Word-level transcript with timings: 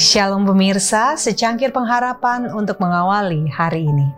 Shalom 0.00 0.48
pemirsa, 0.48 1.12
secangkir 1.20 1.76
pengharapan 1.76 2.48
untuk 2.56 2.80
mengawali 2.80 3.52
hari 3.52 3.84
ini. 3.84 4.08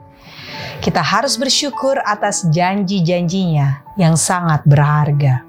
Kita 0.79 1.03
harus 1.03 1.35
bersyukur 1.35 1.99
atas 2.07 2.47
janji-janjinya 2.55 3.99
yang 3.99 4.15
sangat 4.15 4.63
berharga. 4.63 5.43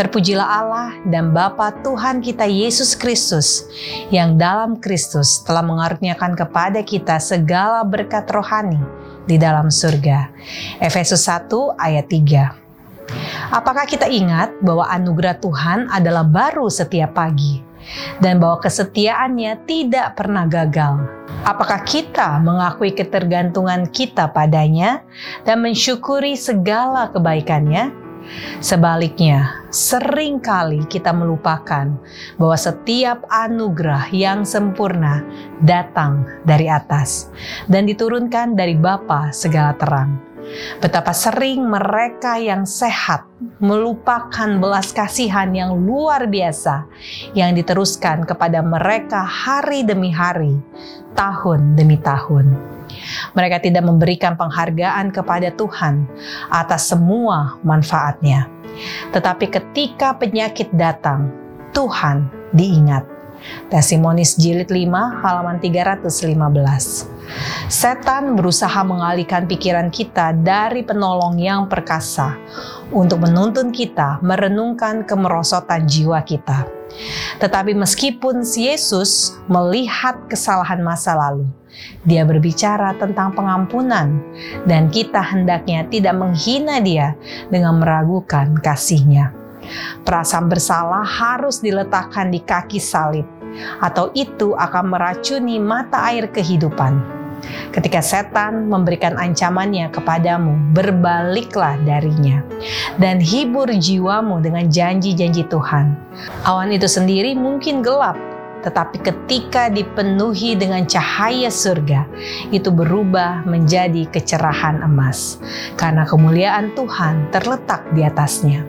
Terpujilah 0.00 0.48
Allah 0.48 0.96
dan 1.04 1.36
Bapa 1.36 1.76
Tuhan 1.84 2.24
kita 2.24 2.48
Yesus 2.48 2.96
Kristus 2.96 3.68
yang 4.08 4.40
dalam 4.40 4.80
Kristus 4.80 5.44
telah 5.44 5.60
mengaruniakan 5.60 6.40
kepada 6.40 6.80
kita 6.80 7.20
segala 7.20 7.84
berkat 7.84 8.24
rohani 8.32 8.80
di 9.28 9.36
dalam 9.36 9.68
surga. 9.68 10.32
Efesus 10.80 11.20
1 11.28 11.52
ayat 11.76 12.08
3. 12.08 13.52
Apakah 13.52 13.84
kita 13.84 14.08
ingat 14.08 14.56
bahwa 14.64 14.88
anugerah 14.88 15.36
Tuhan 15.36 15.92
adalah 15.92 16.24
baru 16.24 16.72
setiap 16.72 17.12
pagi 17.12 17.73
dan 18.20 18.40
bahwa 18.42 18.60
kesetiaannya 18.62 19.64
tidak 19.68 20.18
pernah 20.18 20.44
gagal? 20.48 21.04
Apakah 21.44 21.84
kita 21.84 22.40
mengakui 22.40 22.96
ketergantungan 22.96 23.88
kita 23.92 24.32
padanya 24.32 25.04
dan 25.44 25.60
mensyukuri 25.60 26.36
segala 26.40 27.12
kebaikannya? 27.12 28.04
Sebaliknya, 28.64 29.68
sering 29.68 30.40
kali 30.40 30.88
kita 30.88 31.12
melupakan 31.12 31.92
bahwa 32.40 32.56
setiap 32.56 33.28
anugerah 33.28 34.08
yang 34.16 34.48
sempurna 34.48 35.20
datang 35.60 36.24
dari 36.48 36.72
atas 36.72 37.28
dan 37.68 37.84
diturunkan 37.84 38.56
dari 38.56 38.80
Bapa 38.80 39.28
segala 39.28 39.76
terang. 39.76 40.33
Betapa 40.78 41.12
sering 41.16 41.64
mereka 41.64 42.36
yang 42.36 42.68
sehat 42.68 43.24
melupakan 43.58 44.50
belas 44.60 44.92
kasihan 44.92 45.50
yang 45.54 45.74
luar 45.74 46.28
biasa 46.28 46.86
yang 47.32 47.56
diteruskan 47.56 48.26
kepada 48.28 48.60
mereka 48.60 49.24
hari 49.24 49.86
demi 49.86 50.12
hari, 50.12 50.56
tahun 51.16 51.78
demi 51.78 51.96
tahun. 52.00 52.52
Mereka 53.34 53.64
tidak 53.64 53.84
memberikan 53.86 54.36
penghargaan 54.38 55.10
kepada 55.10 55.50
Tuhan 55.56 56.06
atas 56.52 56.92
semua 56.92 57.58
manfaatnya. 57.64 58.46
Tetapi 59.14 59.46
ketika 59.50 60.18
penyakit 60.18 60.70
datang, 60.74 61.30
Tuhan 61.74 62.30
diingat. 62.54 63.13
Tesimonis 63.68 64.36
jilid 64.36 64.68
5 64.68 65.24
halaman 65.24 65.58
315. 65.58 67.08
Setan 67.72 68.36
berusaha 68.36 68.80
mengalihkan 68.84 69.48
pikiran 69.48 69.88
kita 69.88 70.36
dari 70.36 70.84
penolong 70.84 71.40
yang 71.40 71.66
perkasa 71.66 72.36
untuk 72.92 73.24
menuntun 73.24 73.72
kita 73.72 74.20
merenungkan 74.20 75.08
kemerosotan 75.08 75.88
jiwa 75.88 76.20
kita. 76.22 76.68
Tetapi 77.42 77.74
meskipun 77.74 78.46
Yesus 78.46 79.34
melihat 79.50 80.30
kesalahan 80.30 80.78
masa 80.78 81.18
lalu, 81.18 81.50
dia 82.06 82.22
berbicara 82.22 82.94
tentang 82.94 83.34
pengampunan, 83.34 84.22
dan 84.62 84.86
kita 84.92 85.18
hendaknya 85.18 85.82
tidak 85.90 86.14
menghina 86.14 86.78
Dia 86.78 87.18
dengan 87.50 87.82
meragukan 87.82 88.54
kasihnya. 88.62 89.43
Perasaan 90.02 90.46
bersalah 90.50 91.04
harus 91.04 91.60
diletakkan 91.60 92.30
di 92.30 92.40
kaki 92.42 92.78
salib, 92.82 93.26
atau 93.80 94.10
itu 94.14 94.52
akan 94.58 94.90
meracuni 94.90 95.62
mata 95.62 96.10
air 96.10 96.28
kehidupan. 96.30 97.24
Ketika 97.76 98.00
setan 98.00 98.72
memberikan 98.72 99.20
ancamannya 99.20 99.92
kepadamu, 99.92 100.72
berbaliklah 100.72 101.76
darinya 101.84 102.40
dan 102.96 103.20
hibur 103.20 103.68
jiwamu 103.68 104.40
dengan 104.40 104.72
janji-janji 104.72 105.44
Tuhan. 105.52 105.92
Awan 106.48 106.72
itu 106.72 106.88
sendiri 106.88 107.36
mungkin 107.36 107.84
gelap, 107.84 108.16
tetapi 108.64 108.96
ketika 109.04 109.68
dipenuhi 109.68 110.56
dengan 110.56 110.88
cahaya 110.88 111.52
surga, 111.52 112.08
itu 112.48 112.72
berubah 112.72 113.44
menjadi 113.44 114.08
kecerahan 114.08 114.80
emas, 114.80 115.36
karena 115.76 116.08
kemuliaan 116.08 116.72
Tuhan 116.72 117.28
terletak 117.28 117.84
di 117.92 118.08
atasnya. 118.08 118.64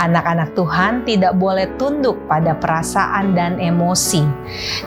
Anak-anak 0.00 0.56
Tuhan 0.56 1.04
tidak 1.04 1.36
boleh 1.36 1.68
tunduk 1.76 2.16
pada 2.24 2.56
perasaan 2.56 3.36
dan 3.36 3.60
emosi 3.60 4.24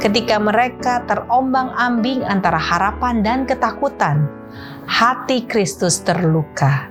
ketika 0.01 0.41
mereka 0.41 1.06
terombang-ambing 1.06 2.25
antara 2.25 2.57
harapan 2.57 3.22
dan 3.22 3.46
ketakutan. 3.46 4.25
Hati 4.90 5.46
Kristus 5.46 6.01
terluka 6.01 6.90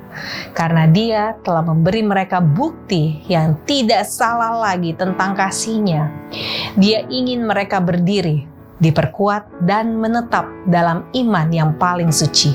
karena 0.54 0.86
Dia 0.86 1.34
telah 1.42 1.66
memberi 1.66 2.06
mereka 2.06 2.38
bukti 2.38 3.26
yang 3.26 3.58
tidak 3.66 4.06
salah 4.06 4.70
lagi 4.70 4.94
tentang 4.94 5.34
kasihnya. 5.34 6.06
Dia 6.78 7.02
ingin 7.10 7.42
mereka 7.42 7.82
berdiri, 7.82 8.46
diperkuat, 8.78 9.66
dan 9.66 9.98
menetap 9.98 10.46
dalam 10.70 11.10
iman 11.10 11.48
yang 11.50 11.74
paling 11.74 12.14
suci. 12.14 12.54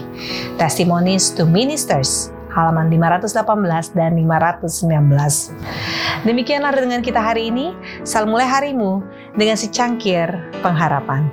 Testimonies 0.56 1.36
to 1.36 1.44
Ministers 1.44 2.37
halaman 2.58 2.90
518 2.90 3.94
dan 3.94 4.18
519. 4.18 6.26
Demikianlah 6.26 6.74
dengan 6.74 7.06
kita 7.06 7.22
hari 7.22 7.54
ini. 7.54 7.78
Salam 8.02 8.34
mulai 8.34 8.50
harimu 8.50 9.06
dengan 9.38 9.54
secangkir 9.54 10.34
pengharapan. 10.66 11.30